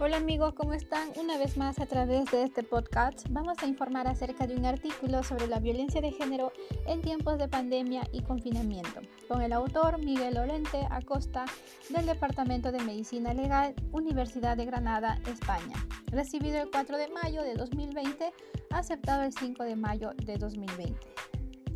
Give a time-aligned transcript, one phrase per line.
[0.00, 1.08] Hola amigos, ¿cómo están?
[1.16, 5.24] Una vez más a través de este podcast vamos a informar acerca de un artículo
[5.24, 6.52] sobre la violencia de género
[6.86, 11.46] en tiempos de pandemia y confinamiento, con el autor Miguel Lorente Acosta
[11.88, 15.74] del Departamento de Medicina Legal, Universidad de Granada, España,
[16.12, 18.32] recibido el 4 de mayo de 2020,
[18.70, 20.96] aceptado el 5 de mayo de 2020.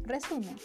[0.04, 0.56] Resumen.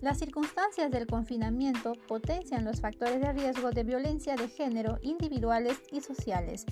[0.00, 6.00] Las circunstancias del confinamiento potencian los factores de riesgo de violencia de género individuales y
[6.00, 6.64] sociales.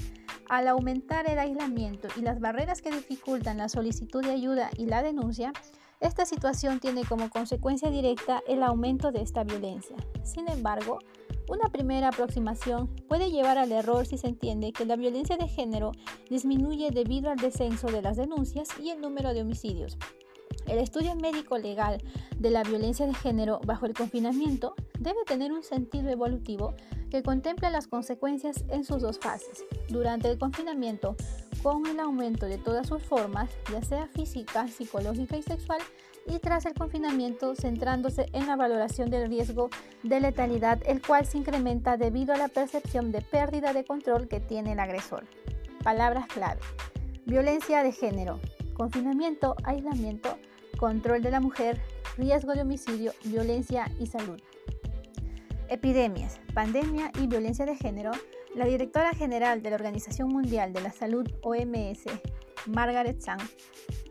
[0.48, 5.02] Al aumentar el aislamiento y las barreras que dificultan la solicitud de ayuda y la
[5.02, 5.52] denuncia,
[6.00, 9.96] esta situación tiene como consecuencia directa el aumento de esta violencia.
[10.22, 10.98] Sin embargo,
[11.50, 15.92] una primera aproximación puede llevar al error si se entiende que la violencia de género
[16.30, 19.98] disminuye debido al descenso de las denuncias y el número de homicidios.
[20.68, 22.02] El estudio médico legal
[22.38, 26.74] de la violencia de género bajo el confinamiento debe tener un sentido evolutivo
[27.10, 29.64] que contempla las consecuencias en sus dos fases.
[29.88, 31.16] Durante el confinamiento,
[31.62, 35.80] con el aumento de todas sus formas, ya sea física, psicológica y sexual,
[36.26, 39.70] y tras el confinamiento centrándose en la valoración del riesgo
[40.02, 44.40] de letalidad, el cual se incrementa debido a la percepción de pérdida de control que
[44.40, 45.24] tiene el agresor.
[45.82, 46.60] Palabras clave.
[47.24, 48.38] Violencia de género.
[48.74, 50.38] Confinamiento, aislamiento,
[50.78, 51.78] control de la mujer,
[52.16, 54.40] riesgo de homicidio, violencia y salud.
[55.68, 58.12] Epidemias, pandemia y violencia de género,
[58.54, 62.04] la directora general de la Organización Mundial de la Salud OMS,
[62.66, 63.38] Margaret Chan,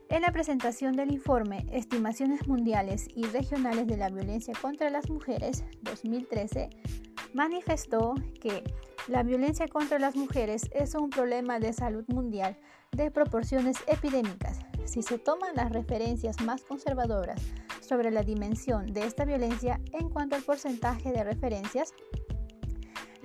[0.09, 5.65] en la presentación del informe Estimaciones Mundiales y Regionales de la Violencia contra las Mujeres
[5.81, 6.69] 2013,
[7.33, 8.63] manifestó que
[9.07, 12.57] la violencia contra las mujeres es un problema de salud mundial
[12.91, 14.66] de proporciones epidémicas.
[14.87, 17.41] Si se toman las referencias más conservadoras
[17.81, 21.93] sobre la dimensión de esta violencia en cuanto al porcentaje de referencias,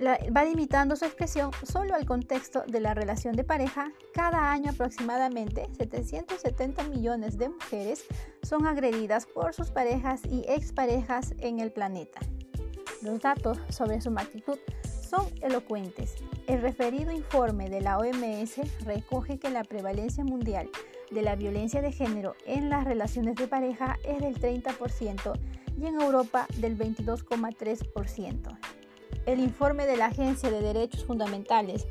[0.05, 3.91] va limitando su expresión solo al contexto de la relación de pareja.
[4.13, 8.05] Cada año aproximadamente 770 millones de mujeres
[8.41, 12.19] son agredidas por sus parejas y exparejas en el planeta.
[13.01, 14.57] Los datos sobre su magnitud
[15.13, 16.15] son elocuentes.
[16.47, 20.69] El referido informe de la OMS recoge que la prevalencia mundial
[21.11, 25.39] de la violencia de género en las relaciones de pareja es del 30%
[25.79, 28.57] y en Europa del 22,3%.
[29.25, 31.85] El informe de la Agencia de Derechos Fundamentales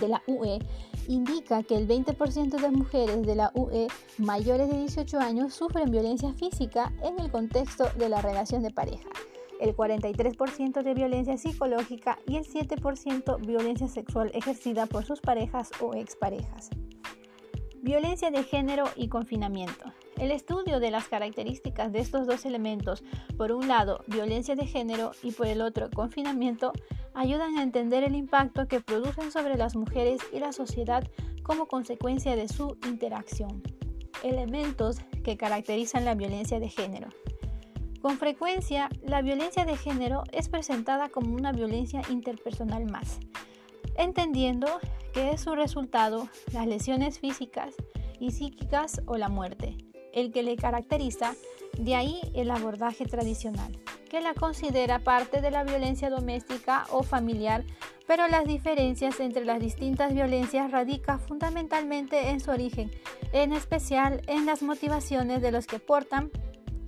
[0.00, 0.58] de la UE
[1.06, 6.32] indica que el 20% de mujeres de la UE mayores de 18 años sufren violencia
[6.34, 9.08] física en el contexto de la relación de pareja,
[9.60, 15.94] el 43% de violencia psicológica y el 7% violencia sexual ejercida por sus parejas o
[15.94, 16.70] exparejas.
[17.82, 19.92] Violencia de género y confinamiento.
[20.18, 23.02] El estudio de las características de estos dos elementos,
[23.38, 26.72] por un lado violencia de género y por el otro confinamiento,
[27.14, 31.08] ayudan a entender el impacto que producen sobre las mujeres y la sociedad
[31.42, 33.62] como consecuencia de su interacción.
[34.22, 37.08] Elementos que caracterizan la violencia de género.
[38.00, 43.20] Con frecuencia, la violencia de género es presentada como una violencia interpersonal más,
[43.94, 44.66] entendiendo
[45.12, 47.74] que es su resultado las lesiones físicas
[48.18, 49.76] y psíquicas o la muerte,
[50.14, 51.34] el que le caracteriza,
[51.78, 53.78] de ahí el abordaje tradicional,
[54.08, 57.64] que la considera parte de la violencia doméstica o familiar,
[58.06, 62.90] pero las diferencias entre las distintas violencias radican fundamentalmente en su origen,
[63.32, 66.30] en especial en las motivaciones de los que portan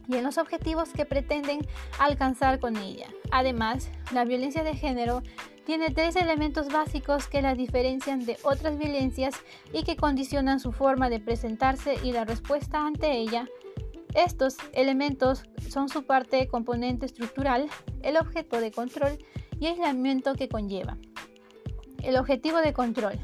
[0.09, 1.67] y en los objetivos que pretenden
[1.99, 3.09] alcanzar con ella.
[3.31, 5.23] Además, la violencia de género
[5.65, 9.35] tiene tres elementos básicos que la diferencian de otras violencias
[9.73, 13.49] y que condicionan su forma de presentarse y la respuesta ante ella.
[14.15, 17.69] Estos elementos son su parte componente estructural,
[18.03, 19.19] el objeto de control
[19.59, 20.99] y aislamiento que conlleva.
[22.03, 23.19] El objetivo de control.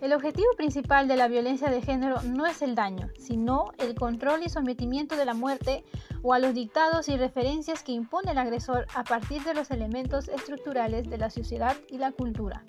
[0.00, 4.44] El objetivo principal de la violencia de género no es el daño, sino el control
[4.44, 5.84] y sometimiento de la muerte
[6.22, 10.28] o a los dictados y referencias que impone el agresor a partir de los elementos
[10.28, 12.62] estructurales de la sociedad y la cultura.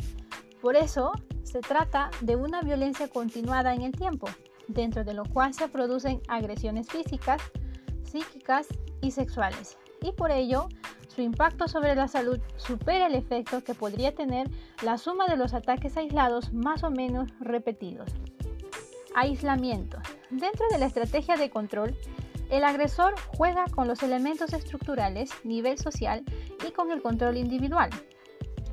[0.59, 1.11] Por eso,
[1.43, 4.27] se trata de una violencia continuada en el tiempo,
[4.67, 7.43] dentro de lo cual se producen agresiones físicas,
[8.03, 8.67] psíquicas
[9.01, 9.77] y sexuales.
[10.01, 10.69] Y por ello,
[11.07, 14.49] su impacto sobre la salud supera el efecto que podría tener
[14.83, 18.09] la suma de los ataques aislados más o menos repetidos.
[19.15, 19.97] Aislamiento.
[20.29, 21.97] Dentro de la estrategia de control,
[22.49, 26.23] el agresor juega con los elementos estructurales, nivel social
[26.67, 27.89] y con el control individual,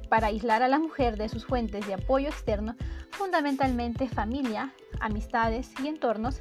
[0.08, 2.76] para aislar a la mujer de sus fuentes de apoyo externo,
[3.10, 6.40] fundamentalmente familia, amistades y entornos,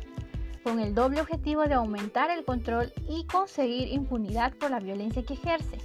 [0.66, 5.36] con el doble objetivo de aumentar el control y conseguir impunidad por la violencia que
[5.36, 5.78] ejerce.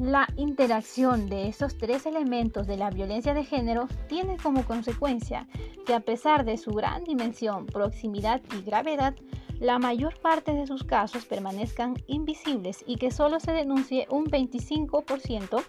[0.00, 5.46] La interacción de estos tres elementos de la violencia de género tiene como consecuencia
[5.86, 9.14] que a pesar de su gran dimensión, proximidad y gravedad,
[9.60, 15.62] la mayor parte de sus casos permanezcan invisibles y que solo se denuncie un 25%,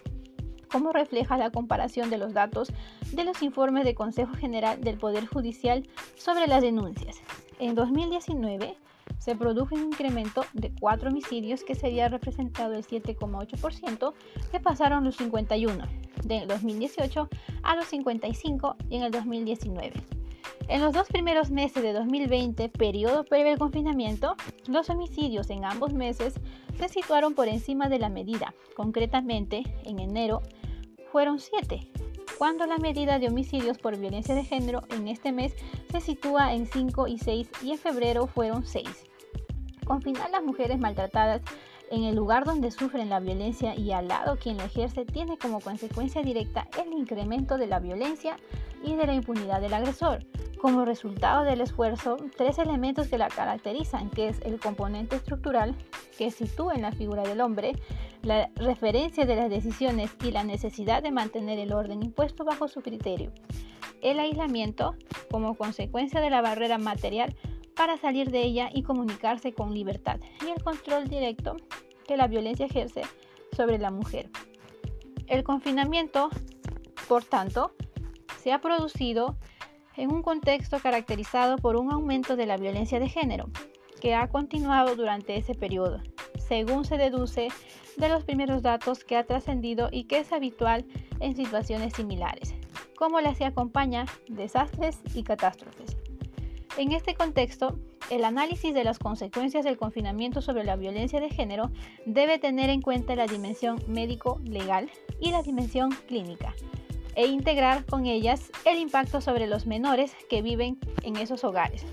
[0.72, 2.72] como refleja la comparación de los datos
[3.12, 7.20] de los informes del Consejo General del Poder Judicial sobre las denuncias.
[7.58, 8.76] En 2019,
[9.18, 14.12] se produjo un incremento de 4 homicidios que sería representado el 7,8%,
[14.50, 15.84] que pasaron los 51
[16.24, 17.28] de 2018
[17.62, 19.92] a los 55 en el 2019.
[20.68, 24.34] En los dos primeros meses de 2020, periodo previo al confinamiento,
[24.66, 26.34] los homicidios en ambos meses
[26.78, 28.54] se situaron por encima de la medida.
[28.74, 30.42] Concretamente, en enero
[31.12, 31.80] fueron 7,
[32.38, 35.54] cuando la medida de homicidios por violencia de género en este mes
[35.90, 38.88] se sitúa en 5 y 6 y en febrero fueron 6.
[39.84, 41.42] Confinar las mujeres maltratadas
[41.90, 45.60] en el lugar donde sufren la violencia y al lado quien la ejerce tiene como
[45.60, 48.36] consecuencia directa el incremento de la violencia
[48.82, 50.24] y de la impunidad del agresor.
[50.60, 55.74] Como resultado del esfuerzo, tres elementos que la caracterizan, que es el componente estructural,
[56.16, 57.72] que sitúa en la figura del hombre,
[58.22, 62.80] la referencia de las decisiones y la necesidad de mantener el orden impuesto bajo su
[62.80, 63.30] criterio.
[64.00, 64.94] El aislamiento,
[65.30, 67.36] como consecuencia de la barrera material,
[67.76, 71.56] para salir de ella y comunicarse con libertad, y el control directo
[72.06, 73.02] que la violencia ejerce
[73.56, 74.30] sobre la mujer.
[75.26, 76.28] El confinamiento,
[77.08, 77.72] por tanto,
[78.42, 79.36] se ha producido
[79.96, 83.48] en un contexto caracterizado por un aumento de la violencia de género,
[84.00, 86.00] que ha continuado durante ese periodo,
[86.36, 87.48] según se deduce
[87.96, 90.84] de los primeros datos que ha trascendido y que es habitual
[91.20, 92.54] en situaciones similares,
[92.96, 96.03] como las que acompaña desastres y catástrofes.
[96.76, 97.78] En este contexto,
[98.10, 101.70] el análisis de las consecuencias del confinamiento sobre la violencia de género
[102.04, 104.90] debe tener en cuenta la dimensión médico-legal
[105.20, 106.52] y la dimensión clínica,
[107.14, 111.86] e integrar con ellas el impacto sobre los menores que viven en esos hogares.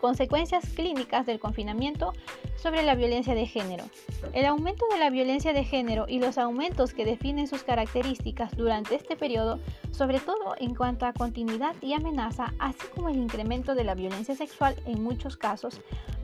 [0.00, 2.14] Consecuencias clínicas del confinamiento
[2.62, 3.84] sobre la violencia de género.
[4.32, 8.94] El aumento de la violencia de género y los aumentos que definen sus características durante
[8.94, 9.58] este periodo,
[9.90, 14.36] sobre todo en cuanto a continuidad y amenaza, así como el incremento de la violencia
[14.36, 15.80] sexual en muchos casos,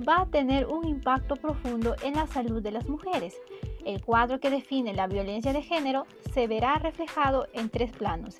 [0.09, 3.37] va a tener un impacto profundo en la salud de las mujeres.
[3.85, 8.37] El cuadro que define la violencia de género se verá reflejado en tres planos.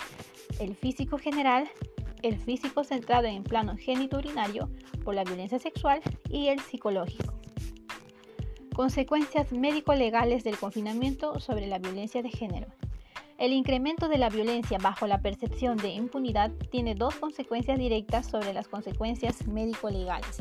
[0.59, 1.69] El físico general,
[2.21, 4.69] el físico centrado en el plano genitourinario
[5.03, 7.38] por la violencia sexual y el psicológico.
[8.79, 12.67] Consecuencias médico-legales del confinamiento sobre la violencia de género.
[13.37, 18.53] El incremento de la violencia bajo la percepción de impunidad tiene dos consecuencias directas sobre
[18.53, 20.37] las consecuencias médico-legales.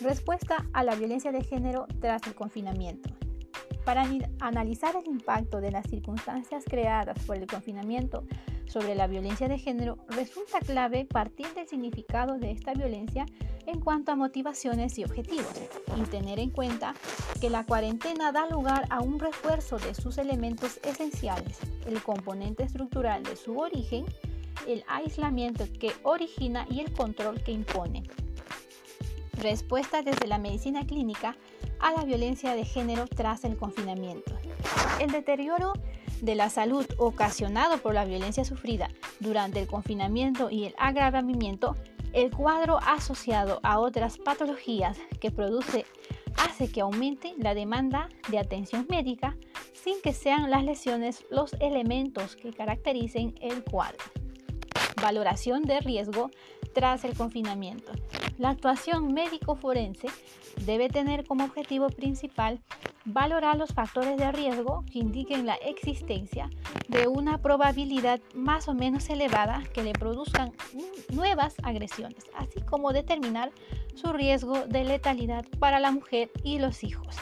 [0.00, 3.10] Respuesta a la violencia de género tras el confinamiento.
[3.84, 4.08] Para
[4.40, 8.24] analizar el impacto de las circunstancias creadas por el confinamiento
[8.66, 13.26] sobre la violencia de género, resulta clave partir del significado de esta violencia
[13.66, 15.52] en cuanto a motivaciones y objetivos,
[15.96, 16.94] y tener en cuenta
[17.40, 23.22] que la cuarentena da lugar a un refuerzo de sus elementos esenciales, el componente estructural
[23.22, 24.04] de su origen,
[24.66, 28.02] el aislamiento que origina y el control que impone.
[29.36, 31.36] Respuesta desde la medicina clínica
[31.80, 34.36] a la violencia de género tras el confinamiento.
[35.00, 35.72] El deterioro
[36.20, 38.88] de la salud ocasionado por la violencia sufrida
[39.20, 41.76] durante el confinamiento y el agravamiento,
[42.12, 45.84] el cuadro asociado a otras patologías que produce
[46.36, 49.36] hace que aumente la demanda de atención médica
[49.72, 53.98] sin que sean las lesiones los elementos que caractericen el cuadro.
[55.02, 56.30] Valoración de riesgo
[56.72, 57.92] tras el confinamiento.
[58.36, 60.08] La actuación médico-forense
[60.66, 62.60] debe tener como objetivo principal
[63.04, 66.50] valorar los factores de riesgo que indiquen la existencia
[66.88, 70.52] de una probabilidad más o menos elevada que le produzcan
[71.12, 73.52] nuevas agresiones, así como determinar
[73.94, 77.16] su riesgo de letalidad para la mujer y los hijos.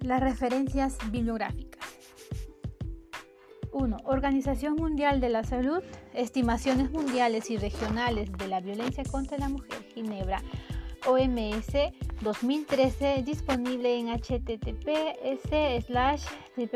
[0.00, 1.73] Las referencias bibliográficas.
[3.74, 3.96] 1.
[4.04, 5.82] Organización Mundial de la Salud,
[6.14, 10.40] Estimaciones Mundiales y Regionales de la Violencia contra la Mujer, Ginebra,
[11.06, 11.72] OMS
[12.20, 16.22] 2013, disponible en https slash
[16.56, 16.68] in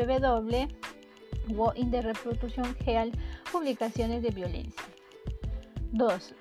[1.91, 3.15] the Reproduction Health,
[3.51, 4.83] Publicaciones de Violencia.
[5.93, 6.33] 2.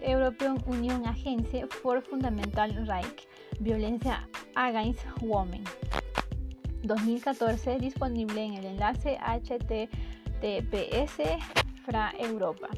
[0.00, 3.26] European Union Agency for Fundamental Rights,
[3.58, 5.64] Violencia Against Women.
[6.88, 9.92] 2014 disponible en el enlace https
[11.84, 12.68] fra Europa.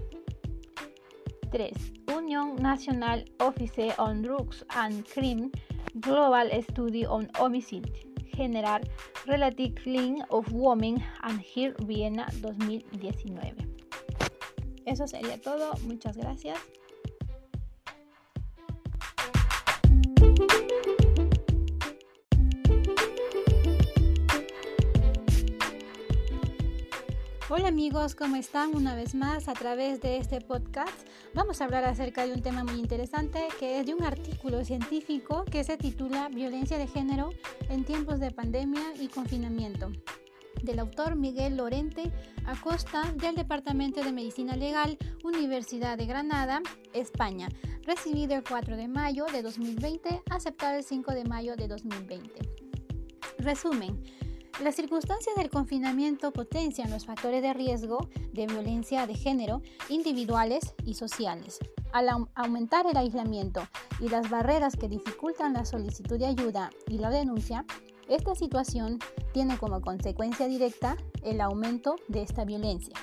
[1.51, 1.73] 3.
[2.17, 5.51] Union National Office on Drugs and Crime
[5.95, 7.91] Global Study on Homicide
[8.37, 8.81] General
[9.27, 13.55] Relative Clean of Women and Here Vienna 2019.
[14.87, 15.73] Eso sería todo.
[15.87, 16.59] Muchas gracias.
[27.53, 28.77] Hola amigos, ¿cómo están?
[28.77, 31.05] Una vez más a través de este podcast
[31.35, 35.45] vamos a hablar acerca de un tema muy interesante que es de un artículo científico
[35.51, 37.31] que se titula Violencia de género
[37.69, 39.91] en tiempos de pandemia y confinamiento
[40.63, 42.13] del autor Miguel Lorente
[42.47, 47.49] Acosta del Departamento de Medicina Legal, Universidad de Granada, España,
[47.83, 52.49] recibido el 4 de mayo de 2020, aceptado el 5 de mayo de 2020.
[53.39, 54.01] Resumen.
[54.63, 60.95] Las circunstancias del confinamiento potencian los factores de riesgo de violencia de género individuales y
[60.95, 61.59] sociales.
[61.93, 63.63] Al aumentar el aislamiento
[64.01, 67.65] y las barreras que dificultan la solicitud de ayuda y la denuncia,
[68.09, 68.99] esta situación
[69.33, 72.95] tiene como consecuencia directa el aumento de esta violencia.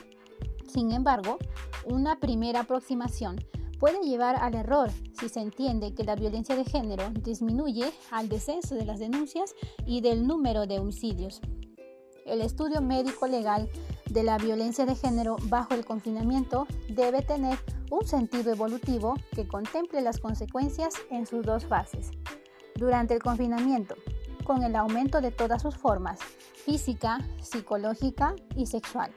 [0.67, 1.37] Sin embargo,
[1.85, 3.37] una primera aproximación
[3.79, 8.75] puede llevar al error si se entiende que la violencia de género disminuye al descenso
[8.75, 9.53] de las denuncias
[9.85, 11.41] y del número de homicidios.
[12.25, 13.69] El estudio médico legal
[14.09, 17.57] de la violencia de género bajo el confinamiento debe tener
[17.89, 22.11] un sentido evolutivo que contemple las consecuencias en sus dos fases.
[22.75, 23.95] Durante el confinamiento,
[24.43, 26.19] con el aumento de todas sus formas,
[26.65, 29.11] física, psicológica y sexual,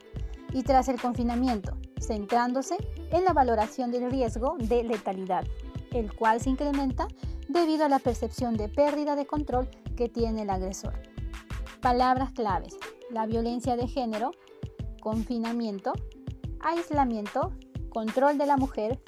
[0.52, 2.76] y tras el confinamiento, centrándose
[3.10, 5.44] en la valoración del riesgo de letalidad,
[5.92, 7.06] el cual se incrementa
[7.48, 10.94] debido a la percepción de pérdida de control que tiene el agresor.
[11.80, 12.76] Palabras claves.
[13.10, 14.32] La violencia de género,
[15.00, 15.92] confinamiento,
[16.60, 17.52] aislamiento,
[17.88, 19.00] control de la mujer,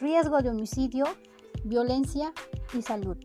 [0.00, 1.04] riesgo de homicidio,
[1.64, 2.32] violencia
[2.72, 3.16] y salud.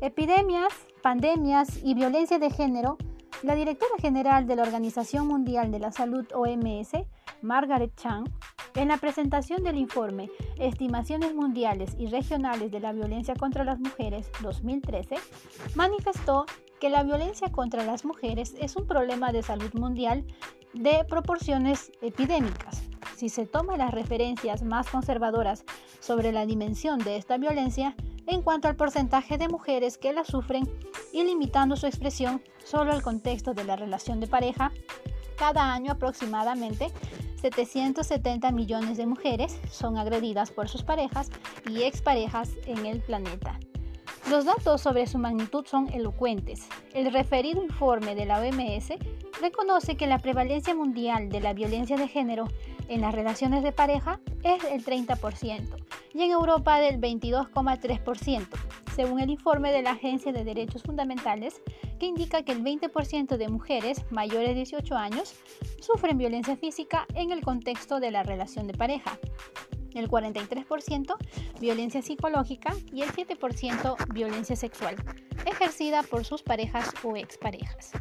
[0.00, 2.98] Epidemias, pandemias y violencia de género
[3.44, 6.92] la directora general de la Organización Mundial de la Salud OMS,
[7.44, 8.24] Margaret Chan,
[8.74, 14.30] en la presentación del informe Estimaciones Mundiales y Regionales de la Violencia contra las Mujeres
[14.42, 15.16] 2013,
[15.74, 16.46] manifestó
[16.80, 20.24] que la violencia contra las mujeres es un problema de salud mundial
[20.72, 22.82] de proporciones epidémicas.
[23.16, 25.64] Si se toman las referencias más conservadoras
[26.00, 27.94] sobre la dimensión de esta violencia,
[28.26, 30.68] en cuanto al porcentaje de mujeres que la sufren
[31.12, 34.72] y limitando su expresión solo al contexto de la relación de pareja,
[35.36, 36.88] cada año aproximadamente
[37.40, 41.30] 770 millones de mujeres son agredidas por sus parejas
[41.68, 43.58] y exparejas en el planeta.
[44.30, 46.66] Los datos sobre su magnitud son elocuentes.
[46.94, 48.94] El referido informe de la OMS
[49.42, 52.48] reconoce que la prevalencia mundial de la violencia de género
[52.88, 55.76] en las relaciones de pareja es el 30%
[56.12, 58.46] y en Europa del 22,3%,
[58.94, 61.60] según el informe de la Agencia de Derechos Fundamentales,
[61.98, 65.34] que indica que el 20% de mujeres mayores de 18 años
[65.80, 69.18] sufren violencia física en el contexto de la relación de pareja,
[69.94, 71.16] el 43%
[71.60, 74.96] violencia psicológica y el 7% violencia sexual,
[75.46, 77.92] ejercida por sus parejas o exparejas.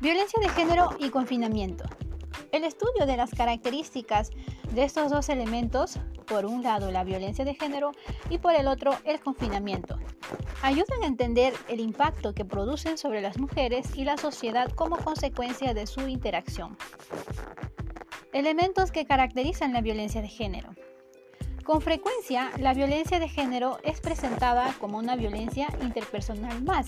[0.00, 1.84] Violencia de género y confinamiento.
[2.52, 4.30] El estudio de las características
[4.72, 7.92] de estos dos elementos, por un lado la violencia de género
[8.30, 9.98] y por el otro el confinamiento,
[10.62, 15.74] ayudan a entender el impacto que producen sobre las mujeres y la sociedad como consecuencia
[15.74, 16.76] de su interacción.
[18.32, 20.70] Elementos que caracterizan la violencia de género.
[21.64, 26.86] Con frecuencia, la violencia de género es presentada como una violencia interpersonal más,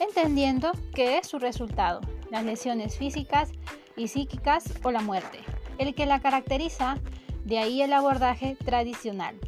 [0.00, 3.50] entendiendo que es su resultado, las lesiones físicas
[3.98, 5.40] y psíquicas o la muerte,
[5.78, 6.96] el que la caracteriza,
[7.44, 9.38] de ahí el abordaje tradicional,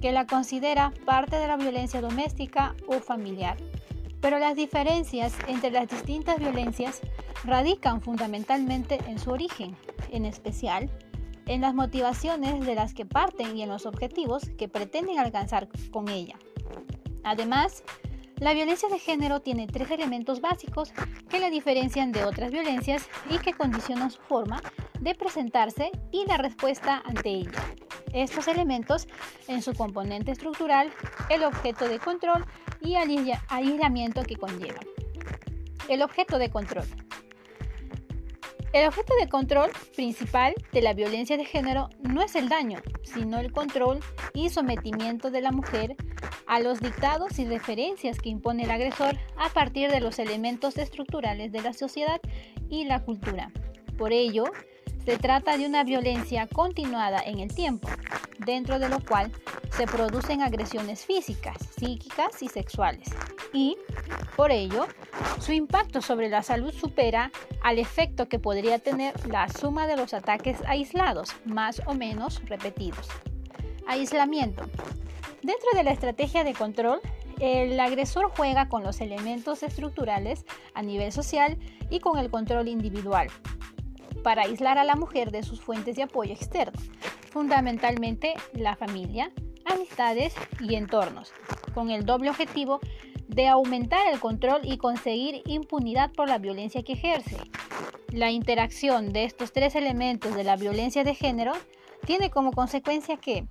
[0.00, 3.56] que la considera parte de la violencia doméstica o familiar.
[4.20, 7.00] Pero las diferencias entre las distintas violencias
[7.44, 9.76] radican fundamentalmente en su origen,
[10.10, 10.90] en especial
[11.46, 16.08] en las motivaciones de las que parten y en los objetivos que pretenden alcanzar con
[16.08, 16.36] ella.
[17.24, 17.82] Además,
[18.42, 20.92] la violencia de género tiene tres elementos básicos
[21.30, 24.60] que la diferencian de otras violencias y que condicionan su forma
[24.98, 27.62] de presentarse y la respuesta ante ella.
[28.12, 29.06] Estos elementos,
[29.46, 30.92] en su componente estructural,
[31.30, 32.44] el objeto de control
[32.80, 34.86] y el aislamiento que conllevan.
[35.88, 36.86] El objeto de control.
[38.72, 43.38] El objeto de control principal de la violencia de género no es el daño, sino
[43.38, 44.00] el control
[44.32, 45.94] y sometimiento de la mujer
[46.46, 51.52] a los dictados y referencias que impone el agresor a partir de los elementos estructurales
[51.52, 52.18] de la sociedad
[52.70, 53.52] y la cultura.
[53.98, 54.44] Por ello,
[55.04, 57.88] se trata de una violencia continuada en el tiempo,
[58.38, 59.32] dentro de lo cual
[59.70, 63.08] se producen agresiones físicas, psíquicas y sexuales.
[63.52, 63.76] Y,
[64.36, 64.86] por ello,
[65.40, 67.32] su impacto sobre la salud supera
[67.62, 73.08] al efecto que podría tener la suma de los ataques aislados, más o menos repetidos.
[73.88, 74.64] Aislamiento.
[75.42, 77.00] Dentro de la estrategia de control,
[77.40, 80.44] el agresor juega con los elementos estructurales
[80.74, 81.58] a nivel social
[81.90, 83.28] y con el control individual
[84.22, 86.78] para aislar a la mujer de sus fuentes de apoyo externo,
[87.30, 89.32] fundamentalmente la familia,
[89.64, 91.32] amistades y entornos,
[91.74, 92.80] con el doble objetivo
[93.28, 97.36] de aumentar el control y conseguir impunidad por la violencia que ejerce.
[98.10, 101.52] La interacción de estos tres elementos de la violencia de género
[102.04, 103.46] tiene como consecuencia que,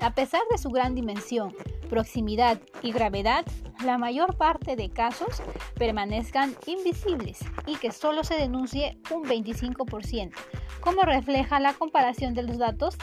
[0.00, 1.54] a pesar de su gran dimensión,
[1.88, 3.44] proximidad y gravedad,
[3.84, 5.42] la mayor parte de casos
[5.74, 10.32] permanezcan invisibles y que solo se denuncie un 25%,
[10.80, 12.96] como refleja la comparación de los datos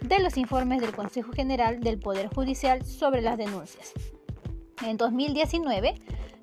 [0.00, 3.92] de los informes del Consejo General del Poder Judicial sobre las denuncias.
[4.84, 5.94] En 2019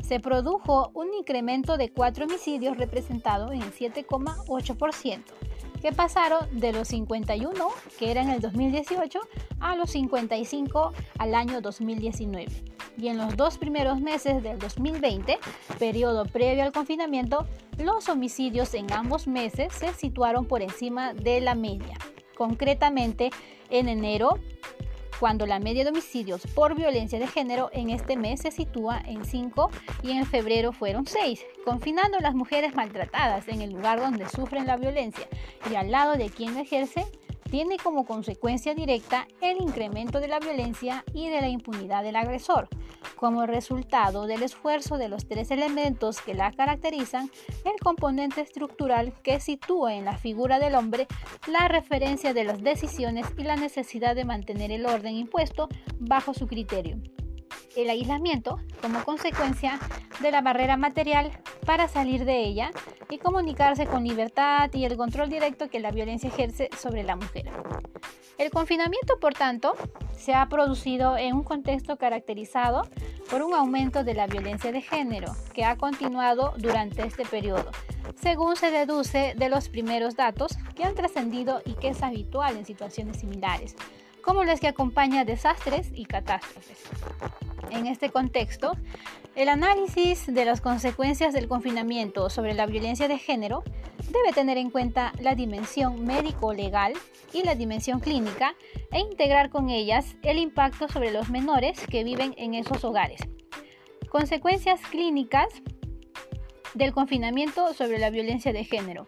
[0.01, 5.24] se produjo un incremento de cuatro homicidios representado en 7,8%,
[5.81, 7.67] que pasaron de los 51
[7.98, 9.19] que era en el 2018
[9.59, 12.48] a los 55 al año 2019.
[12.98, 15.39] Y en los dos primeros meses del 2020,
[15.77, 21.55] periodo previo al confinamiento, los homicidios en ambos meses se situaron por encima de la
[21.55, 21.98] media.
[22.36, 23.29] Concretamente,
[23.69, 24.39] en enero
[25.19, 29.25] cuando la media de homicidios por violencia de género en este mes se sitúa en
[29.25, 29.69] 5
[30.03, 34.77] y en febrero fueron 6, confinando las mujeres maltratadas en el lugar donde sufren la
[34.77, 35.27] violencia
[35.69, 37.05] y al lado de quien ejerce
[37.50, 42.68] tiene como consecuencia directa el incremento de la violencia y de la impunidad del agresor.
[43.15, 47.29] Como resultado del esfuerzo de los tres elementos que la caracterizan,
[47.65, 51.08] el componente estructural que sitúa en la figura del hombre
[51.48, 56.48] la referencia de las decisiones y la necesidad de mantener el orden impuesto bajo su
[56.48, 56.98] criterio
[57.75, 59.79] el aislamiento como consecuencia
[60.21, 61.31] de la barrera material
[61.65, 62.71] para salir de ella
[63.09, 67.49] y comunicarse con libertad y el control directo que la violencia ejerce sobre la mujer.
[68.38, 69.75] El confinamiento, por tanto,
[70.17, 72.88] se ha producido en un contexto caracterizado
[73.29, 77.69] por un aumento de la violencia de género que ha continuado durante este periodo,
[78.15, 82.65] según se deduce de los primeros datos que han trascendido y que es habitual en
[82.65, 83.75] situaciones similares,
[84.23, 86.79] como las que acompañan desastres y catástrofes.
[87.71, 88.73] En este contexto,
[89.36, 93.63] el análisis de las consecuencias del confinamiento sobre la violencia de género
[94.12, 96.93] debe tener en cuenta la dimensión médico-legal
[97.32, 98.55] y la dimensión clínica
[98.91, 103.21] e integrar con ellas el impacto sobre los menores que viven en esos hogares.
[104.10, 105.47] Consecuencias clínicas
[106.73, 109.08] del confinamiento sobre la violencia de género.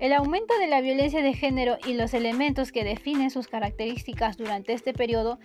[0.00, 4.72] El aumento de la violencia de género y los elementos que definen sus características durante
[4.72, 5.38] este periodo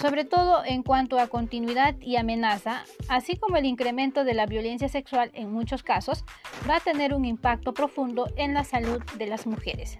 [0.00, 4.88] sobre todo en cuanto a continuidad y amenaza, así como el incremento de la violencia
[4.88, 6.24] sexual en muchos casos,
[6.68, 9.98] va a tener un impacto profundo en la salud de las mujeres.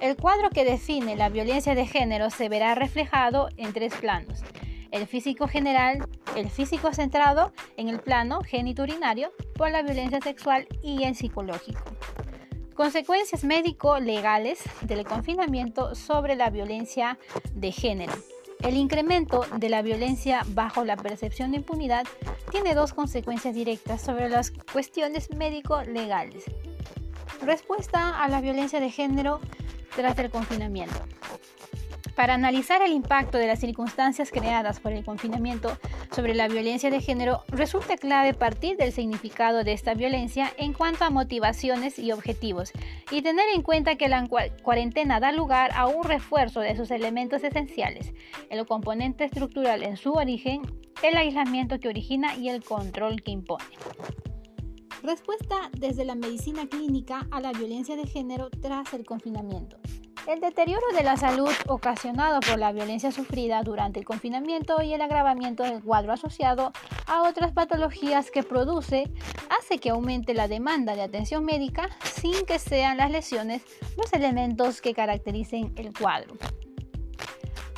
[0.00, 4.42] El cuadro que define la violencia de género se verá reflejado en tres planos.
[4.90, 11.04] El físico general, el físico centrado en el plano geniturinario por la violencia sexual y
[11.04, 11.84] el psicológico.
[12.80, 17.18] Consecuencias médico-legales del confinamiento sobre la violencia
[17.52, 18.14] de género.
[18.60, 22.06] El incremento de la violencia bajo la percepción de impunidad
[22.50, 26.44] tiene dos consecuencias directas sobre las cuestiones médico-legales.
[27.42, 29.40] Respuesta a la violencia de género
[29.94, 31.00] tras el confinamiento.
[32.20, 35.78] Para analizar el impacto de las circunstancias creadas por el confinamiento
[36.14, 41.04] sobre la violencia de género, resulta clave partir del significado de esta violencia en cuanto
[41.04, 42.72] a motivaciones y objetivos,
[43.10, 44.28] y tener en cuenta que la
[44.62, 48.12] cuarentena da lugar a un refuerzo de sus elementos esenciales,
[48.50, 50.60] el componente estructural en su origen,
[51.02, 53.64] el aislamiento que origina y el control que impone.
[55.02, 59.78] Respuesta desde la medicina clínica a la violencia de género tras el confinamiento.
[60.26, 65.00] El deterioro de la salud ocasionado por la violencia sufrida durante el confinamiento y el
[65.00, 66.72] agravamiento del cuadro asociado
[67.06, 69.10] a otras patologías que produce
[69.58, 73.62] hace que aumente la demanda de atención médica sin que sean las lesiones
[73.96, 76.36] los elementos que caractericen el cuadro.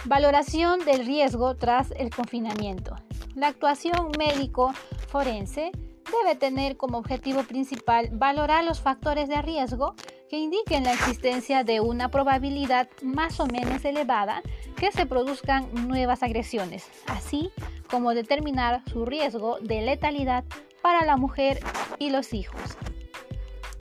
[0.05, 2.97] Valoración del riesgo tras el confinamiento.
[3.37, 4.73] La actuación médico
[5.09, 5.71] forense
[6.11, 9.95] debe tener como objetivo principal valorar los factores de riesgo
[10.29, 14.43] que indiquen la existencia de una probabilidad más o menos elevada
[14.77, 17.51] que se produzcan nuevas agresiones, así
[17.91, 20.45] como determinar su riesgo de letalidad
[20.81, 21.61] para la mujer
[21.99, 22.61] y los hijos.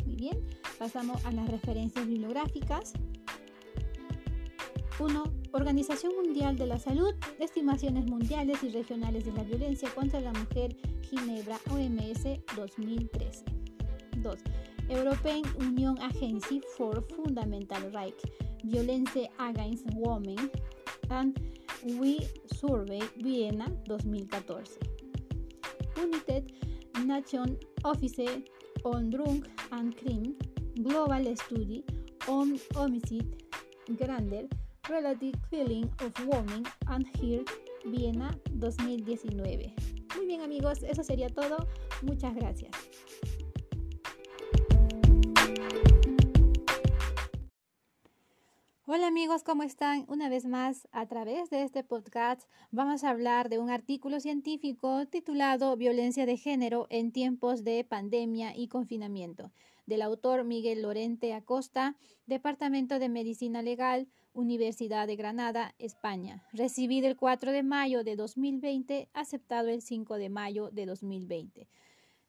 [0.06, 0.38] Muy bien,
[0.78, 2.94] pasamos a las referencias bibliográficas.
[5.00, 5.24] 1.
[5.54, 10.76] Organización Mundial de la Salud, Estimaciones Mundiales y Regionales de la Violencia contra la Mujer,
[11.02, 12.24] Ginebra, OMS
[12.56, 13.46] 2013.
[14.18, 14.38] 2.
[14.90, 18.24] European Union Agency for Fundamental Rights,
[18.64, 20.52] Violence Against Women,
[21.10, 21.40] and
[21.98, 22.28] We
[22.60, 24.92] Survey, Viena 2014.
[25.98, 26.52] United
[27.06, 28.44] Nations Office
[28.84, 30.36] on Drug and Crime,
[30.84, 31.84] Global Study
[32.28, 33.36] on Homicide,
[33.98, 34.48] Grander,
[34.90, 37.46] Relative Killing of Women and Here,
[37.86, 39.74] Viena 2019.
[40.16, 41.68] Muy bien amigos, eso sería todo.
[42.02, 42.72] Muchas gracias.
[48.94, 50.04] Hola amigos, ¿cómo están?
[50.10, 52.42] Una vez más, a través de este podcast
[52.72, 58.54] vamos a hablar de un artículo científico titulado Violencia de género en tiempos de pandemia
[58.54, 59.52] y confinamiento,
[59.92, 66.48] del autor Miguel Lorente Acosta, Departamento de Medicina Legal, Universidad de Granada, España.
[66.54, 71.68] Recibido el 4 de mayo de 2020, aceptado el 5 de mayo de 2020.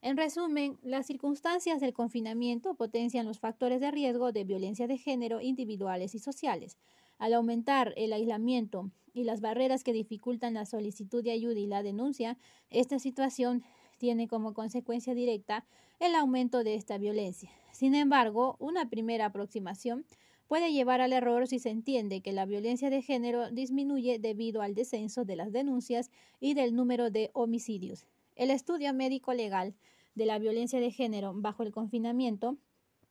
[0.00, 5.40] En resumen, las circunstancias del confinamiento potencian los factores de riesgo de violencia de género
[5.40, 6.78] individuales y sociales.
[7.18, 11.84] Al aumentar el aislamiento y las barreras que dificultan la solicitud de ayuda y la
[11.84, 12.36] denuncia,
[12.70, 13.62] esta situación
[14.02, 15.64] tiene como consecuencia directa
[16.00, 17.48] el aumento de esta violencia.
[17.70, 20.04] Sin embargo, una primera aproximación
[20.48, 24.74] puede llevar al error si se entiende que la violencia de género disminuye debido al
[24.74, 26.10] descenso de las denuncias
[26.40, 28.08] y del número de homicidios.
[28.34, 29.72] El estudio médico legal
[30.16, 32.56] de la violencia de género bajo el confinamiento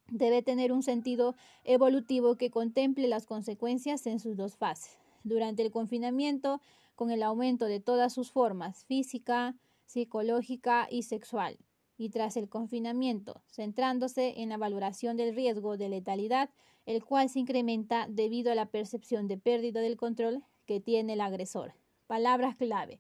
[0.10, 4.98] debe tener un sentido evolutivo que contemple las consecuencias en sus dos fases.
[5.24, 6.60] Durante el confinamiento,
[6.96, 9.56] con el aumento de todas sus formas, física,
[9.92, 11.58] psicológica y sexual,
[11.98, 16.50] y tras el confinamiento, centrándose en la valoración del riesgo de letalidad,
[16.86, 21.22] el cual se incrementa debido a la percepción de pérdida del control que tiene el
[21.22, 21.74] agresor.
[22.08, 23.00] Palabras clave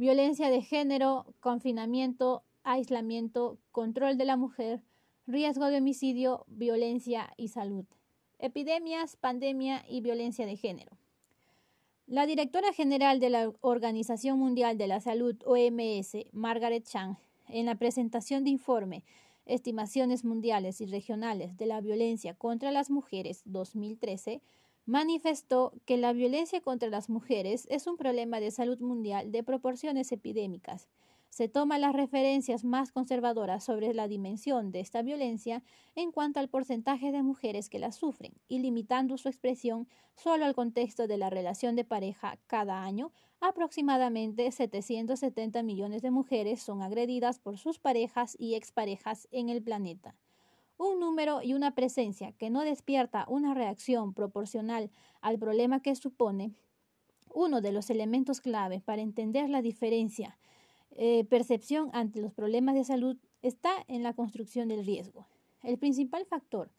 [0.00, 4.82] violencia de género, confinamiento, aislamiento, control de la mujer,
[5.26, 7.84] riesgo de homicidio, violencia y salud.
[8.38, 10.96] Epidemias, pandemia y violencia de género.
[12.10, 17.76] La directora general de la Organización Mundial de la Salud, OMS, Margaret Chan, en la
[17.76, 19.04] presentación de informe
[19.46, 24.42] Estimaciones Mundiales y Regionales de la Violencia contra las Mujeres 2013,
[24.86, 30.10] manifestó que la violencia contra las mujeres es un problema de salud mundial de proporciones
[30.10, 30.88] epidémicas.
[31.30, 35.62] Se toman las referencias más conservadoras sobre la dimensión de esta violencia
[35.94, 40.56] en cuanto al porcentaje de mujeres que la sufren y limitando su expresión solo al
[40.56, 47.38] contexto de la relación de pareja cada año, aproximadamente 770 millones de mujeres son agredidas
[47.38, 50.16] por sus parejas y exparejas en el planeta.
[50.78, 54.90] Un número y una presencia que no despierta una reacción proporcional
[55.20, 56.54] al problema que supone,
[57.32, 60.36] uno de los elementos clave para entender la diferencia
[60.96, 65.26] eh, percepción ante los problemas de salud está en la construcción del riesgo.
[65.62, 66.70] El principal factor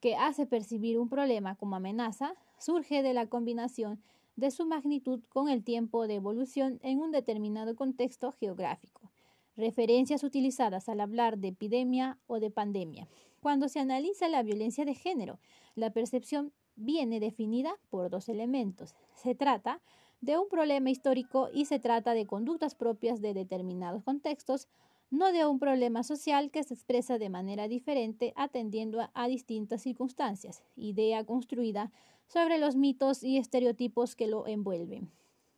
[0.00, 4.00] que hace percibir un problema como amenaza surge de la combinación
[4.36, 9.10] de su magnitud con el tiempo de evolución en un determinado contexto geográfico.
[9.56, 13.08] Referencias utilizadas al hablar de epidemia o de pandemia.
[13.40, 15.40] Cuando se analiza la violencia de género,
[15.74, 18.94] la percepción viene definida por dos elementos.
[19.14, 19.80] Se trata
[20.20, 24.68] de un problema histórico y se trata de conductas propias de determinados contextos,
[25.10, 30.62] no de un problema social que se expresa de manera diferente atendiendo a, distintas circunstancias,
[30.76, 31.90] idea construida
[32.26, 35.10] sobre los mitos y estereotipos que lo envuelven.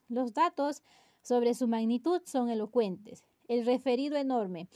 [0.09, 0.83] Los datos
[1.23, 3.25] sobre su magnitud son elocuentes.
[3.49, 4.68] El referido enorme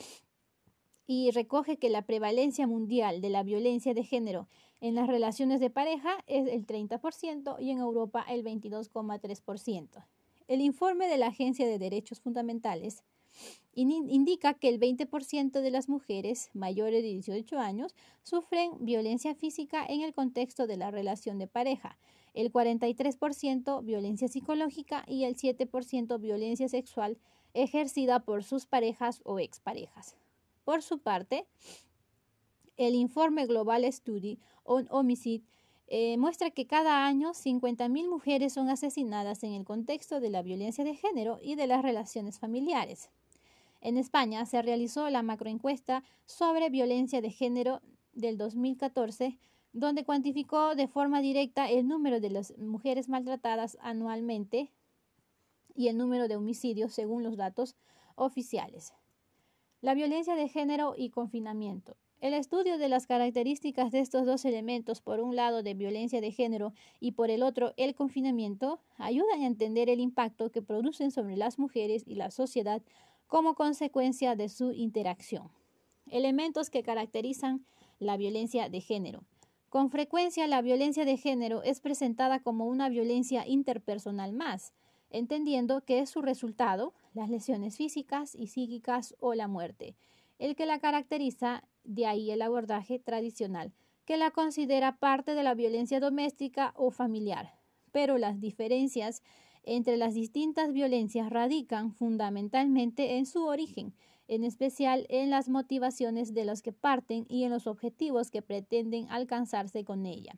[1.07, 4.49] y recoge que la prevalencia mundial de la violencia de género
[4.85, 10.05] en las relaciones de pareja es el 30% y en Europa el 22,3%.
[10.47, 13.03] El informe de la Agencia de Derechos Fundamentales
[13.73, 17.95] indica que el 20% de las mujeres mayores de 18 años
[18.25, 21.97] sufren violencia física en el contexto de la relación de pareja,
[22.35, 27.17] el 43% violencia psicológica y el 7% violencia sexual
[27.55, 30.15] ejercida por sus parejas o exparejas.
[30.63, 31.47] Por su parte,
[32.77, 35.45] el informe Global Study on Homicide
[35.87, 40.83] eh, muestra que cada año 50.000 mujeres son asesinadas en el contexto de la violencia
[40.83, 43.11] de género y de las relaciones familiares.
[43.81, 47.83] En España se realizó la macroencuesta sobre violencia de género
[48.15, 49.39] del 2014,
[49.75, 54.71] donde cuantificó de forma directa el número de las mujeres maltratadas anualmente
[55.75, 57.77] y el número de homicidios según los datos
[58.15, 58.95] oficiales.
[59.83, 61.97] La violencia de género y confinamiento.
[62.21, 66.33] El estudio de las características de estos dos elementos, por un lado de violencia de
[66.33, 71.37] género y por el otro el confinamiento, ayudan a entender el impacto que producen sobre
[71.37, 72.83] las mujeres y la sociedad
[73.27, 75.51] como consecuencia de su interacción.
[76.07, 77.67] Elementos que caracterizan
[77.99, 79.25] la violencia de género.
[79.69, 84.73] Con frecuencia la violencia de género es presentada como una violencia interpersonal más,
[85.11, 89.95] entendiendo que es su resultado las lesiones físicas y psíquicas o la muerte
[90.39, 93.73] el que la caracteriza, de ahí el abordaje tradicional,
[94.05, 97.53] que la considera parte de la violencia doméstica o familiar.
[97.93, 99.23] Pero las diferencias
[99.63, 103.95] entre las distintas violencias radican fundamentalmente en su origen,
[104.29, 109.11] en especial en las motivaciones de los que parten y en los objetivos que pretenden
[109.11, 110.37] alcanzarse con ella.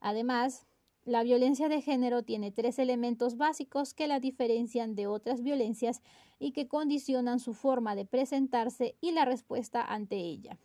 [0.00, 0.66] Además,
[1.06, 6.02] la violencia de género tiene tres elementos básicos que la diferencian de otras violencias
[6.40, 10.58] y que condicionan su forma de presentarse y la respuesta ante ella.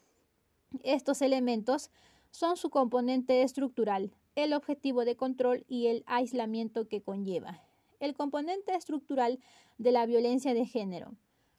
[0.81, 1.91] Estos elementos
[2.31, 7.61] son su componente estructural, el objetivo de control y el aislamiento que conlleva.
[7.99, 9.39] El componente estructural
[9.77, 11.13] de la violencia de género.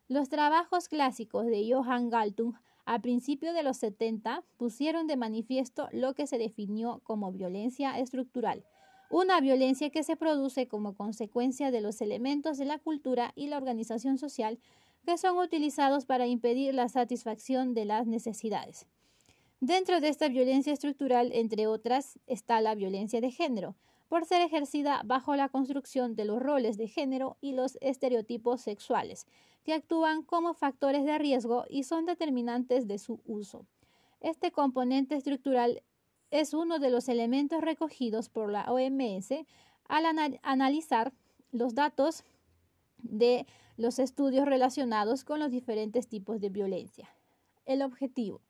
[0.09, 6.14] Los trabajos clásicos de Johann Galtung a principios de los 70 pusieron de manifiesto lo
[6.14, 8.64] que se definió como violencia estructural,
[9.12, 13.59] una violencia que se produce como consecuencia de los elementos de la cultura y la
[13.59, 14.59] organización social
[15.05, 18.87] que son utilizados para impedir la satisfacción de las necesidades.
[19.61, 23.77] Dentro de esta violencia estructural, entre otras, está la violencia de género,
[24.09, 29.27] por ser ejercida bajo la construcción de los roles de género y los estereotipos sexuales,
[29.62, 33.66] que actúan como factores de riesgo y son determinantes de su uso.
[34.20, 35.83] Este componente estructural
[36.33, 39.31] es uno de los elementos recogidos por la OMS
[39.87, 40.07] al
[40.42, 41.12] analizar
[41.53, 42.25] los datos
[42.97, 47.14] de los estudios relacionados con los diferentes tipos de violencia.
[47.66, 48.40] El objetivo.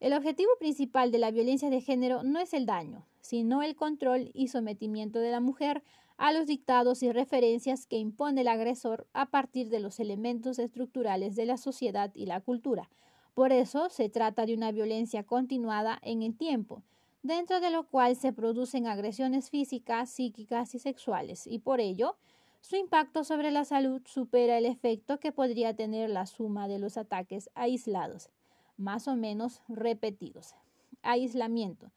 [0.00, 4.30] El objetivo principal de la violencia de género no es el daño, sino el control
[4.32, 5.82] y sometimiento de la mujer
[6.16, 11.36] a los dictados y referencias que impone el agresor a partir de los elementos estructurales
[11.36, 12.88] de la sociedad y la cultura.
[13.36, 16.82] Por eso se trata de una violencia continuada en el tiempo,
[17.22, 22.16] dentro de lo cual se producen agresiones físicas, psíquicas y sexuales, y por ello
[22.62, 26.96] su impacto sobre la salud supera el efecto que podría tener la suma de los
[26.96, 28.30] ataques aislados,
[28.78, 30.54] más o menos repetidos.
[31.02, 31.90] Aislamiento.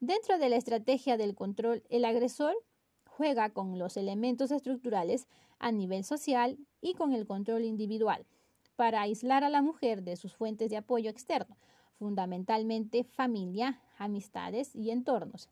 [0.00, 2.56] Dentro de la estrategia del control, el agresor
[3.04, 8.24] juega con los elementos estructurales a nivel social y con el control individual
[8.78, 11.56] para aislar a la mujer de sus fuentes de apoyo externo,
[11.98, 15.48] fundamentalmente familia, amistades y entornos,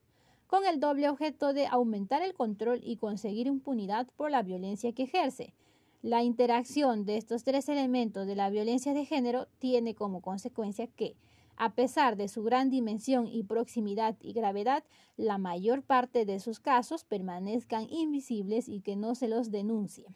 [0.46, 5.02] con el doble objeto de aumentar el control y conseguir impunidad por la violencia que
[5.02, 5.54] ejerce.
[6.02, 11.16] La interacción de estos tres elementos de la violencia de género tiene como consecuencia que,
[11.56, 14.84] a pesar de su gran dimensión y proximidad y gravedad,
[15.16, 20.06] la mayor parte de sus casos permanezcan invisibles y que no se los denuncie.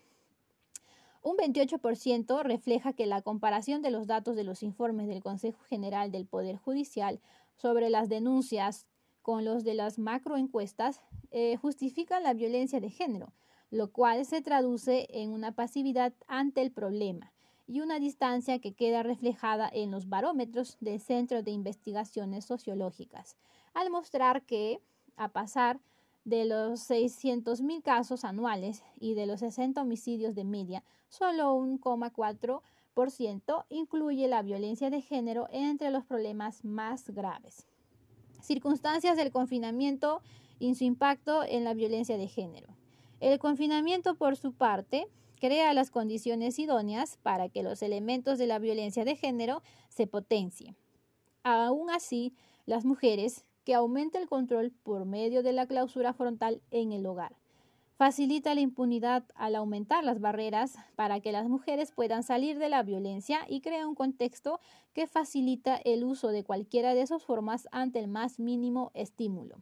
[1.23, 6.11] Un 28% refleja que la comparación de los datos de los informes del Consejo General
[6.11, 7.21] del Poder Judicial
[7.57, 8.87] sobre las denuncias
[9.21, 13.35] con los de las macroencuestas eh, justifican la violencia de género,
[13.71, 17.33] lo cual se traduce en una pasividad ante el problema
[17.67, 23.37] y una distancia que queda reflejada en los barómetros del Centro de Investigaciones Sociológicas,
[23.75, 24.81] al mostrar que,
[25.17, 25.79] a pasar
[26.25, 33.65] de los 600.000 casos anuales y de los 60 homicidios de media, solo un 1,4%
[33.71, 37.67] incluye la violencia de género entre los problemas más graves.
[38.43, 40.23] Circunstancias del confinamiento
[40.59, 42.69] y su impacto en la violencia de género.
[43.21, 45.09] El confinamiento, por su parte,
[45.41, 50.77] crea las condiciones idóneas para que los elementos de la violencia de género se potencien.
[51.43, 52.35] Aún así,
[52.67, 57.37] las mujeres, que aumenta el control por medio de la clausura frontal en el hogar.
[57.96, 62.83] Facilita la impunidad al aumentar las barreras para que las mujeres puedan salir de la
[62.83, 64.61] violencia y crea un contexto
[64.94, 69.61] que facilita el uso de cualquiera de esas formas ante el más mínimo estímulo.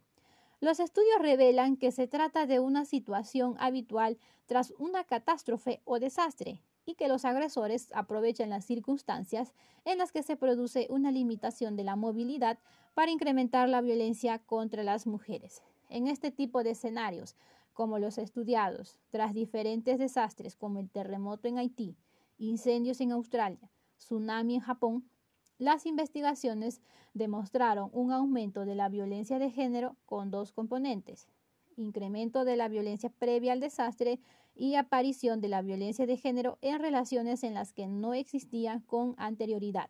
[0.61, 6.63] Los estudios revelan que se trata de una situación habitual tras una catástrofe o desastre
[6.89, 9.53] y que los agresores aprovechan las circunstancias
[9.85, 12.59] en las que se produce una limitación de la movilidad
[12.95, 15.63] para incrementar la violencia contra las mujeres.
[15.91, 17.37] En este tipo de escenarios,
[17.75, 21.95] como los estudiados tras diferentes desastres como el terremoto en Haití,
[22.39, 25.11] incendios en Australia, tsunami en Japón,
[25.59, 26.81] las investigaciones
[27.13, 31.29] demostraron un aumento de la violencia de género con dos componentes,
[31.77, 34.21] incremento de la violencia previa al desastre
[34.59, 39.15] y aparición de la violencia de género en relaciones en las que no existía con
[39.17, 39.89] anterioridad.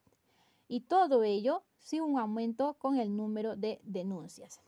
[0.69, 4.61] y todo ello sin un aumento con el número de denuncias.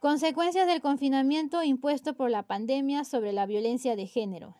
[0.00, 4.54] Consecuencias del confinamiento impuesto por la pandemia sobre la violencia de género.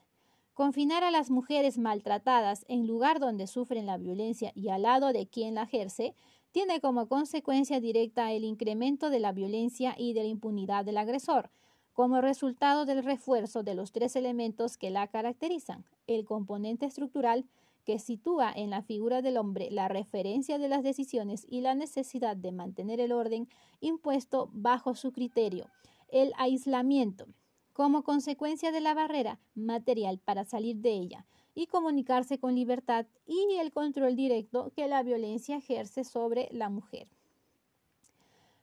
[0.54, 5.26] Confinar a las mujeres maltratadas en lugar donde sufren la violencia y al lado de
[5.26, 6.14] quien la ejerce
[6.50, 11.50] tiene como consecuencia directa el incremento de la violencia y de la impunidad del agresor,
[11.94, 17.46] como resultado del refuerzo de los tres elementos que la caracterizan, el componente estructural,
[17.84, 22.36] que sitúa en la figura del hombre la referencia de las decisiones y la necesidad
[22.36, 23.48] de mantener el orden
[23.80, 25.68] impuesto bajo su criterio,
[26.08, 27.26] el aislamiento,
[27.72, 33.56] como consecuencia de la barrera material para salir de ella y comunicarse con libertad y
[33.60, 37.06] el control directo que la violencia ejerce sobre la mujer.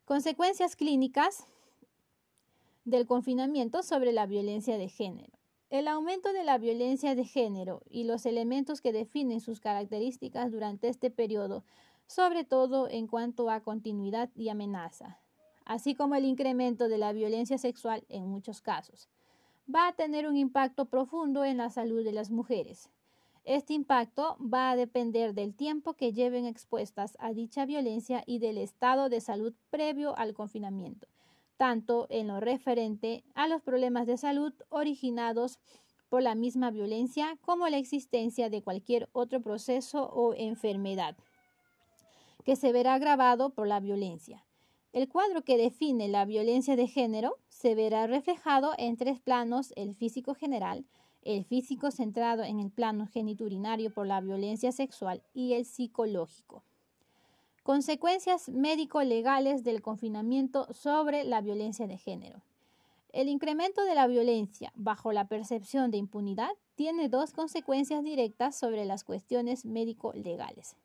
[0.05, 1.45] Consecuencias clínicas
[2.83, 5.33] del confinamiento sobre la violencia de género.
[5.69, 10.89] El aumento de la violencia de género y los elementos que definen sus características durante
[10.89, 11.63] este periodo,
[12.07, 15.19] sobre todo en cuanto a continuidad y amenaza,
[15.63, 19.07] así como el incremento de la violencia sexual en muchos casos.
[19.73, 22.89] Va a tener un impacto profundo en la salud de las mujeres.
[23.45, 28.57] Este impacto va a depender del tiempo que lleven expuestas a dicha violencia y del
[28.57, 31.07] estado de salud previo al confinamiento,
[31.61, 35.59] tanto en lo referente a los problemas de salud originados
[36.09, 41.15] por la misma violencia como la existencia de cualquier otro proceso o enfermedad
[42.43, 44.43] que se verá agravado por la violencia.
[44.91, 49.93] El cuadro que define la violencia de género se verá reflejado en tres planos, el
[49.93, 50.83] físico general,
[51.21, 56.63] el físico centrado en el plano geniturinario por la violencia sexual y el psicológico.
[57.63, 62.41] Consecuencias médico-legales del confinamiento sobre la violencia de género.
[63.13, 68.83] El incremento de la violencia bajo la percepción de impunidad tiene dos consecuencias directas sobre
[68.85, 70.75] las cuestiones médico-legales.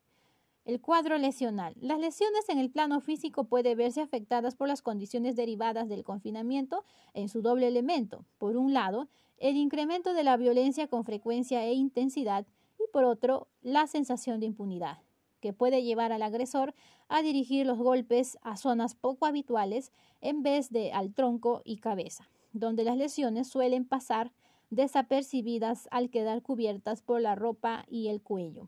[0.65, 1.73] El cuadro lesional.
[1.81, 6.83] Las lesiones en el plano físico pueden verse afectadas por las condiciones derivadas del confinamiento
[7.15, 8.23] en su doble elemento.
[8.37, 9.07] Por un lado,
[9.39, 12.45] el incremento de la violencia con frecuencia e intensidad
[12.77, 14.99] y por otro, la sensación de impunidad,
[15.39, 16.73] que puede llevar al agresor
[17.09, 22.29] a dirigir los golpes a zonas poco habituales en vez de al tronco y cabeza,
[22.53, 24.31] donde las lesiones suelen pasar
[24.69, 28.67] desapercibidas al quedar cubiertas por la ropa y el cuello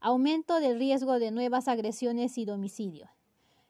[0.00, 3.10] aumento del riesgo de nuevas agresiones y domicilio.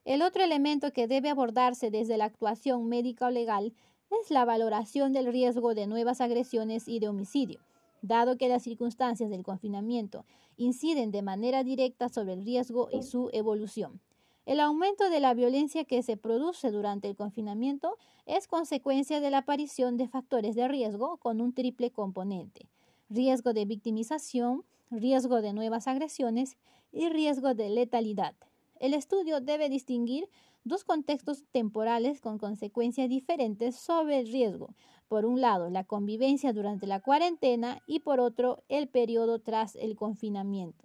[0.05, 3.75] El otro elemento que debe abordarse desde la actuación médica o legal
[4.11, 7.61] es la valoración del riesgo de nuevas agresiones y de homicidio.
[8.03, 10.25] Dado que las circunstancias del confinamiento
[10.57, 14.01] inciden de manera directa sobre el riesgo y su evolución.
[14.47, 19.39] El aumento de la violencia que se produce durante el confinamiento es consecuencia de la
[19.39, 22.69] aparición de factores de riesgo con un triple componente.
[23.11, 26.57] Riesgo de victimización, riesgo de nuevas agresiones
[26.91, 28.35] y riesgo de letalidad.
[28.81, 30.29] El estudio debe distinguir
[30.65, 34.75] dos contextos temporales con consecuencias diferentes sobre el riesgo.
[35.11, 39.97] Por un lado, la convivencia durante la cuarentena y por otro, el periodo tras el
[39.97, 40.85] confinamiento.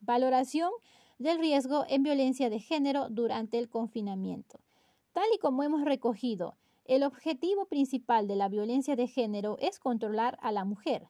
[0.00, 0.72] Valoración
[1.20, 4.58] del riesgo en violencia de género durante el confinamiento.
[5.12, 10.36] Tal y como hemos recogido, el objetivo principal de la violencia de género es controlar
[10.42, 11.06] a la mujer,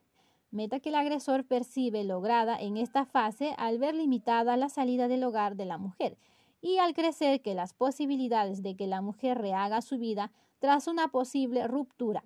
[0.51, 5.25] meta que el agresor percibe lograda en esta fase al ver limitada la salida del
[5.25, 6.19] hogar de la mujer
[6.61, 11.09] y al crecer que las posibilidades de que la mujer rehaga su vida tras una
[11.09, 12.23] posible ruptura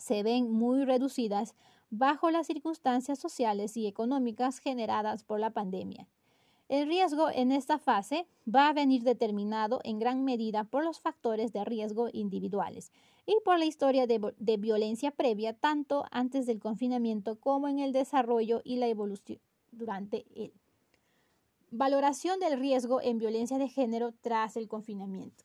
[0.00, 1.54] se ven muy reducidas
[1.90, 6.08] bajo las circunstancias sociales y económicas generadas por la pandemia.
[6.68, 11.52] El riesgo en esta fase va a venir determinado en gran medida por los factores
[11.52, 12.90] de riesgo individuales
[13.24, 18.62] y por la historia de, violencia previa tanto antes del confinamiento como en el desarrollo
[18.64, 19.38] y la evolución
[19.70, 20.52] durante él.
[21.70, 25.44] Valoración del riesgo en violencia de género tras el confinamiento.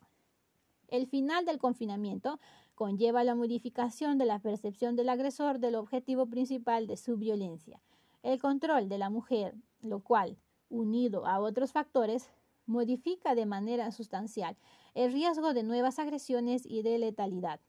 [0.88, 2.40] El final del confinamiento
[2.82, 7.80] conlleva la modificación de la percepción del agresor del objetivo principal de su violencia,
[8.24, 10.36] el control de la mujer, lo cual
[10.68, 12.32] unido a otros factores,
[12.66, 14.58] modifica de manera sustancial
[14.96, 17.60] el riesgo de nuevas agresiones y de letalidad.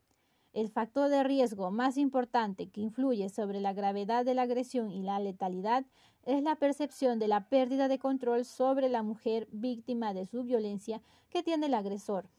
[0.55, 5.03] El factor de riesgo más importante que influye sobre la gravedad de la agresión y
[5.03, 5.85] la letalidad
[6.25, 11.03] es la percepción de la pérdida de control sobre la mujer víctima de su violencia
[11.29, 12.31] que tiene el agresor.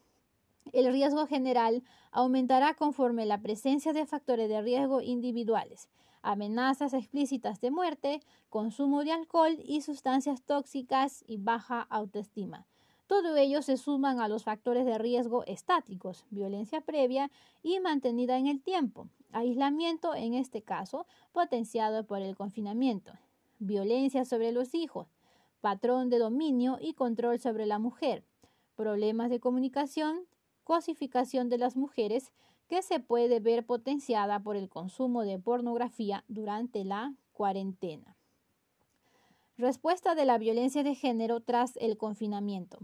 [0.72, 5.88] El riesgo general aumentará conforme la presencia de factores de riesgo individuales,
[6.20, 12.66] amenazas explícitas de muerte, consumo de alcohol y sustancias tóxicas y baja autoestima.
[13.06, 17.30] Todo ello se suman a los factores de riesgo estáticos, violencia previa
[17.62, 23.12] y mantenida en el tiempo, aislamiento en este caso potenciado por el confinamiento,
[23.60, 25.06] violencia sobre los hijos,
[25.60, 28.24] patrón de dominio y control sobre la mujer,
[28.74, 30.26] problemas de comunicación,
[30.64, 32.32] cosificación de las mujeres,
[32.68, 38.16] que se puede ver potenciada por el consumo de pornografía durante la cuarentena.
[39.56, 42.78] Respuesta de la violencia de género tras el confinamiento.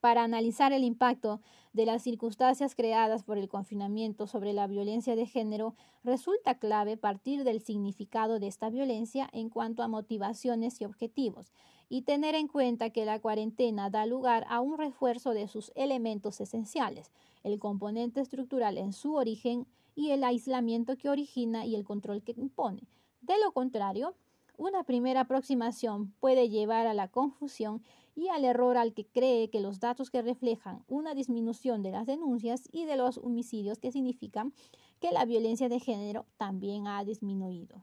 [0.00, 1.40] Para analizar el impacto
[1.72, 7.44] de las circunstancias creadas por el confinamiento sobre la violencia de género, resulta clave partir
[7.44, 11.54] del significado de esta violencia en cuanto a motivaciones y objetivos,
[11.88, 16.40] y tener en cuenta que la cuarentena da lugar a un refuerzo de sus elementos
[16.40, 17.12] esenciales,
[17.42, 22.34] el componente estructural en su origen y el aislamiento que origina y el control que
[22.36, 22.88] impone.
[23.20, 24.14] De lo contrario,
[24.56, 27.82] una primera aproximación puede llevar a la confusión
[28.14, 32.06] y al error al que cree que los datos que reflejan una disminución de las
[32.06, 34.52] denuncias y de los homicidios que significan
[35.00, 37.82] que la violencia de género también ha disminuido.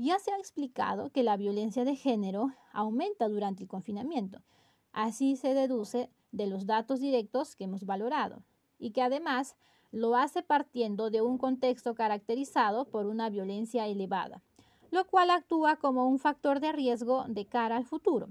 [0.00, 4.42] Ya se ha explicado que la violencia de género aumenta durante el confinamiento.
[4.92, 8.44] Así se deduce de los datos directos que hemos valorado
[8.78, 9.56] y que además
[9.90, 14.40] lo hace partiendo de un contexto caracterizado por una violencia elevada
[14.90, 18.30] lo cual actúa como un factor de riesgo de cara al futuro.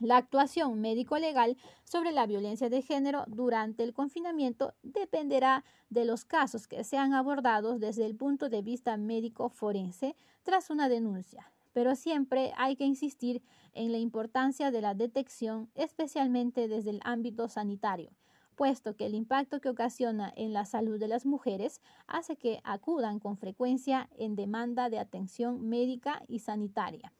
[0.00, 6.66] La actuación médico-legal sobre la violencia de género durante el confinamiento dependerá de los casos
[6.66, 12.52] que sean abordados desde el punto de vista médico forense tras una denuncia, pero siempre
[12.56, 13.40] hay que insistir
[13.72, 18.10] en la importancia de la detección, especialmente desde el ámbito sanitario,
[18.56, 23.20] puesto que el impacto que ocasiona en la salud de las mujeres hace que acudan
[23.20, 27.12] con frecuencia en demanda de atención médica y sanitaria.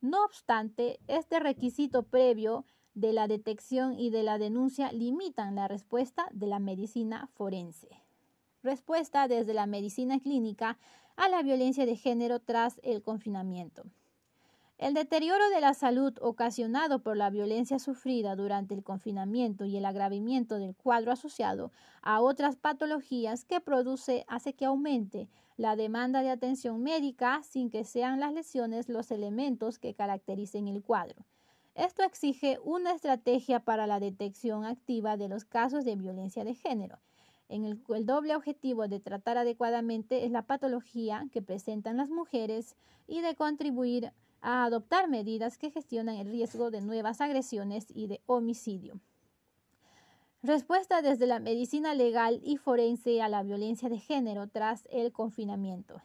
[0.00, 6.28] No obstante, este requisito previo de la detección y de la denuncia limitan la respuesta
[6.32, 7.88] de la medicina forense.
[8.62, 10.78] Respuesta desde la medicina clínica
[11.16, 13.84] a la violencia de género tras el confinamiento.
[14.80, 19.84] El deterioro de la salud ocasionado por la violencia sufrida durante el confinamiento y el
[19.84, 21.70] agravamiento del cuadro asociado
[22.00, 25.28] a otras patologías que produce hace que aumente
[25.58, 30.82] la demanda de atención médica sin que sean las lesiones los elementos que caractericen el
[30.82, 31.26] cuadro.
[31.74, 37.00] Esto exige una estrategia para la detección activa de los casos de violencia de género.
[37.50, 42.76] En el, el, doble objetivo de tratar adecuadamente es la patología que presentan las mujeres
[43.06, 48.20] y de contribuir a adoptar medidas que gestionan el riesgo de nuevas agresiones y de
[48.26, 49.00] homicidio.
[50.42, 56.00] Respuesta desde la medicina legal y forense a la violencia de género tras el confinamiento.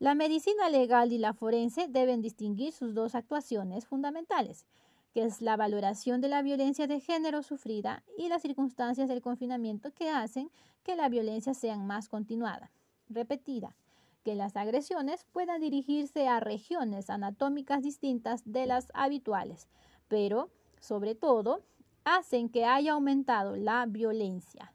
[0.00, 4.66] La medicina legal y la forense deben distinguir sus dos actuaciones fundamentales,
[5.14, 9.92] que es la valoración de la violencia de género sufrida y las circunstancias del confinamiento
[9.92, 10.50] que hacen
[10.82, 12.72] que la violencia sea más continuada,
[13.08, 13.76] repetida,
[14.22, 19.68] que las agresiones puedan dirigirse a regiones anatómicas distintas de las habituales,
[20.08, 20.50] pero,
[20.80, 21.62] sobre todo,
[22.04, 24.72] hacen que haya aumentado la violencia.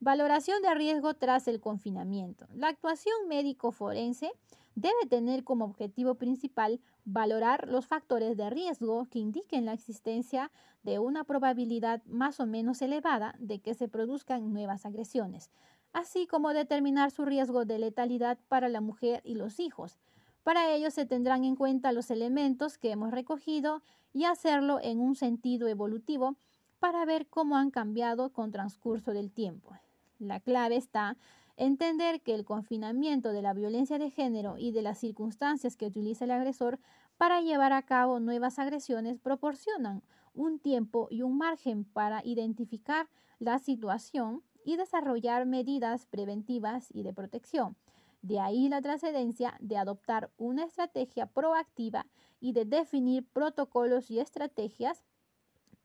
[0.00, 2.46] Valoración de riesgo tras el confinamiento.
[2.54, 4.30] La actuación médico-forense
[4.76, 10.52] debe tener como objetivo principal valorar los factores de riesgo que indiquen la existencia
[10.84, 15.50] de una probabilidad más o menos elevada de que se produzcan nuevas agresiones,
[15.92, 19.98] así como determinar su riesgo de letalidad para la mujer y los hijos.
[20.42, 23.82] Para ello se tendrán en cuenta los elementos que hemos recogido
[24.12, 26.36] y hacerlo en un sentido evolutivo
[26.78, 29.76] para ver cómo han cambiado con transcurso del tiempo.
[30.18, 34.80] La clave está en entender que el confinamiento de la violencia de género y de
[34.80, 36.78] las circunstancias que utiliza el agresor
[37.16, 40.02] para llevar a cabo nuevas agresiones proporcionan
[40.34, 43.08] un tiempo y un margen para identificar
[43.40, 47.74] la situación y desarrollar medidas preventivas y de protección.
[48.20, 52.06] De ahí la trascendencia de adoptar una estrategia proactiva
[52.38, 55.06] y de definir protocolos y estrategias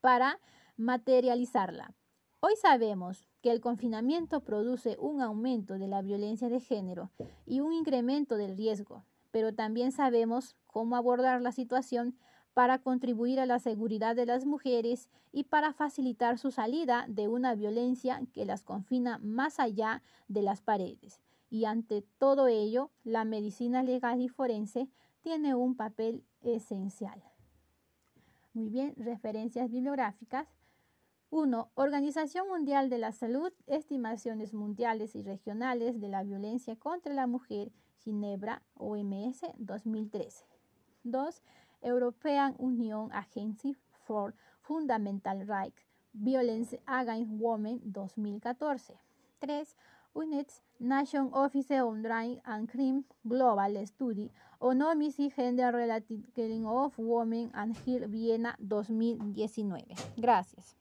[0.01, 0.37] para
[0.75, 1.93] materializarla.
[2.41, 7.09] Hoy sabemos que el confinamiento produce un aumento de la violencia de género
[7.45, 12.17] y un incremento del riesgo, pero también sabemos cómo abordar la situación
[12.53, 17.55] para contribuir a la seguridad de las mujeres y para facilitar su salida de una
[17.55, 21.21] violencia que las confina más allá de las paredes.
[21.49, 24.89] Y ante todo ello, la medicina legal y forense
[25.21, 27.23] tiene un papel esencial.
[28.53, 30.47] Muy bien, referencias bibliográficas.
[31.31, 31.71] 1.
[31.73, 37.71] Organización Mundial de la Salud, Estimaciones Mundiales y Regionales de la Violencia contra la Mujer,
[38.03, 40.45] Ginebra, OMS, 2013.
[41.03, 41.41] 2.
[41.83, 43.75] European Union Agency
[44.05, 48.95] for Fundamental Rights, Violence Against Women 2014.
[49.41, 49.63] 3.
[50.15, 54.29] UNITS Nation Office on Drug and Crime Global Study
[54.61, 59.95] on Homicide Gender Related Killing of Women and Hill Viena 2019.
[60.21, 60.75] Gracias.